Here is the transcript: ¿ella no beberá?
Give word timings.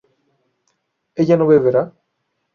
¿ella 1.21 1.37
no 1.37 1.49
beberá? 1.53 1.83